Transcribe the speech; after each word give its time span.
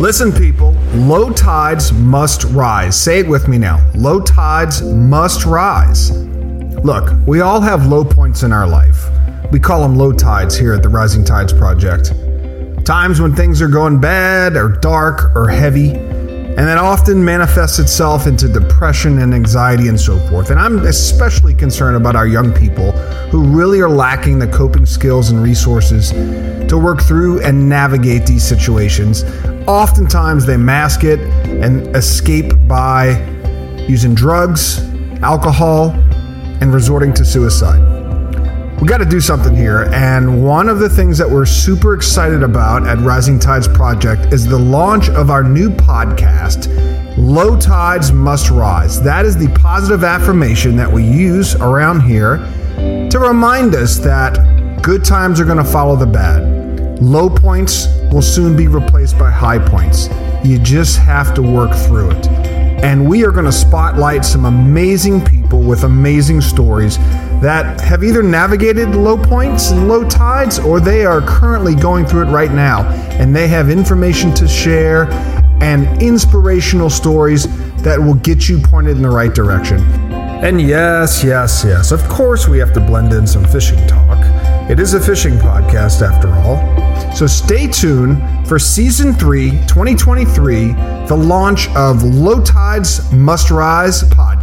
Listen, 0.00 0.32
people, 0.32 0.72
low 0.94 1.30
tides 1.30 1.92
must 1.92 2.44
rise. 2.44 2.98
Say 2.98 3.18
it 3.18 3.28
with 3.28 3.48
me 3.48 3.58
now. 3.58 3.86
Low 3.94 4.18
tides 4.18 4.80
must 4.80 5.44
rise. 5.44 6.10
Look, 6.82 7.12
we 7.26 7.42
all 7.42 7.60
have 7.60 7.86
low 7.86 8.02
points 8.02 8.42
in 8.42 8.50
our 8.50 8.66
life. 8.66 9.10
We 9.52 9.60
call 9.60 9.82
them 9.82 9.96
low 9.96 10.12
tides 10.12 10.56
here 10.56 10.72
at 10.72 10.82
the 10.82 10.88
Rising 10.88 11.22
Tides 11.22 11.52
Project. 11.52 12.14
Times 12.86 13.20
when 13.20 13.36
things 13.36 13.60
are 13.60 13.68
going 13.68 14.00
bad 14.00 14.56
or 14.56 14.70
dark 14.70 15.36
or 15.36 15.48
heavy, 15.48 15.90
and 15.90 16.58
that 16.68 16.78
often 16.78 17.22
manifests 17.22 17.78
itself 17.78 18.26
into 18.26 18.48
depression 18.48 19.18
and 19.18 19.34
anxiety 19.34 19.88
and 19.88 20.00
so 20.00 20.18
forth. 20.28 20.50
And 20.50 20.58
I'm 20.58 20.78
especially 20.86 21.54
concerned 21.54 21.96
about 21.96 22.16
our 22.16 22.26
young 22.26 22.52
people 22.54 22.92
who 23.30 23.44
really 23.44 23.80
are 23.82 23.88
lacking 23.90 24.38
the 24.38 24.48
coping 24.48 24.86
skills 24.86 25.30
and 25.30 25.42
resources 25.42 26.10
to 26.68 26.78
work 26.78 27.02
through 27.02 27.40
and 27.42 27.68
navigate 27.68 28.26
these 28.26 28.42
situations. 28.42 29.24
Oftentimes 29.70 30.46
they 30.46 30.56
mask 30.56 31.04
it 31.04 31.20
and 31.20 31.94
escape 31.94 32.52
by 32.66 33.10
using 33.88 34.16
drugs, 34.16 34.80
alcohol, 35.22 35.90
and 36.60 36.74
resorting 36.74 37.12
to 37.14 37.24
suicide. 37.24 37.78
We 38.80 38.88
got 38.88 38.98
to 38.98 39.04
do 39.04 39.20
something 39.20 39.54
here, 39.54 39.82
and 39.92 40.44
one 40.44 40.68
of 40.68 40.80
the 40.80 40.88
things 40.88 41.18
that 41.18 41.30
we're 41.30 41.46
super 41.46 41.94
excited 41.94 42.42
about 42.42 42.84
at 42.84 42.98
Rising 42.98 43.38
Tides 43.38 43.68
Project 43.68 44.32
is 44.32 44.44
the 44.44 44.58
launch 44.58 45.08
of 45.10 45.30
our 45.30 45.44
new 45.44 45.70
podcast, 45.70 46.66
Low 47.16 47.56
Tides 47.56 48.10
Must 48.10 48.50
Rise. 48.50 49.00
That 49.00 49.24
is 49.24 49.36
the 49.36 49.50
positive 49.50 50.02
affirmation 50.02 50.74
that 50.78 50.90
we 50.90 51.04
use 51.04 51.54
around 51.54 52.00
here 52.00 52.38
to 53.08 53.18
remind 53.20 53.76
us 53.76 53.98
that 53.98 54.82
good 54.82 55.04
times 55.04 55.38
are 55.38 55.44
going 55.44 55.58
to 55.58 55.64
follow 55.64 55.94
the 55.94 56.06
bad. 56.06 56.59
Low 57.00 57.30
points 57.30 57.86
will 58.12 58.20
soon 58.20 58.54
be 58.54 58.68
replaced 58.68 59.18
by 59.18 59.30
high 59.30 59.58
points. 59.58 60.10
You 60.44 60.58
just 60.58 60.98
have 60.98 61.32
to 61.32 61.40
work 61.40 61.74
through 61.74 62.10
it. 62.10 62.26
And 62.26 63.08
we 63.08 63.24
are 63.24 63.30
going 63.30 63.46
to 63.46 63.52
spotlight 63.52 64.22
some 64.22 64.44
amazing 64.44 65.24
people 65.24 65.62
with 65.62 65.84
amazing 65.84 66.42
stories 66.42 66.98
that 67.40 67.80
have 67.80 68.04
either 68.04 68.22
navigated 68.22 68.94
low 68.94 69.16
points 69.16 69.70
and 69.70 69.88
low 69.88 70.06
tides 70.06 70.58
or 70.58 70.78
they 70.78 71.06
are 71.06 71.22
currently 71.22 71.74
going 71.74 72.04
through 72.04 72.28
it 72.28 72.30
right 72.30 72.52
now. 72.52 72.82
And 73.12 73.34
they 73.34 73.48
have 73.48 73.70
information 73.70 74.34
to 74.34 74.46
share 74.46 75.10
and 75.62 76.02
inspirational 76.02 76.90
stories 76.90 77.46
that 77.82 77.98
will 77.98 78.14
get 78.14 78.46
you 78.46 78.58
pointed 78.58 78.96
in 78.96 79.02
the 79.02 79.10
right 79.10 79.34
direction. 79.34 79.80
And 80.42 80.60
yes, 80.60 81.24
yes, 81.24 81.64
yes, 81.64 81.92
of 81.92 82.06
course 82.10 82.46
we 82.46 82.58
have 82.58 82.74
to 82.74 82.80
blend 82.80 83.14
in 83.14 83.26
some 83.26 83.44
fishing 83.44 83.86
talk. 83.86 84.18
It 84.70 84.78
is 84.78 84.94
a 84.94 85.00
fishing 85.00 85.34
podcast 85.34 86.00
after 86.00 86.28
all. 86.28 86.89
So 87.20 87.26
stay 87.26 87.66
tuned 87.66 88.18
for 88.48 88.58
season 88.58 89.12
3, 89.12 89.50
2023, 89.50 90.72
the 91.06 91.14
launch 91.14 91.68
of 91.76 92.02
Low 92.02 92.42
Tides 92.42 93.12
Must 93.12 93.50
Rise 93.50 94.04
podcast. 94.04 94.39